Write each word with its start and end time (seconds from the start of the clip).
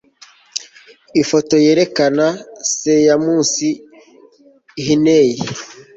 ifoto 1.21 1.55
yerekana 1.65 2.25
Seamus 2.73 3.51
Heaney 4.83 5.29